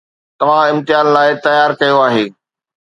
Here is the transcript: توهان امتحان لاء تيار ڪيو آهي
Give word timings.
توهان 0.39 0.67
امتحان 0.73 1.05
لاء 1.13 1.29
تيار 1.45 1.69
ڪيو 1.79 1.97
آهي 2.07 2.25